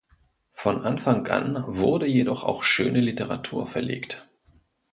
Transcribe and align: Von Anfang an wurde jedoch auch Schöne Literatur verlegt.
Von 0.53 0.81
Anfang 0.81 1.27
an 1.27 1.63
wurde 1.67 2.07
jedoch 2.07 2.43
auch 2.43 2.63
Schöne 2.63 2.99
Literatur 3.01 3.67
verlegt. 3.67 4.27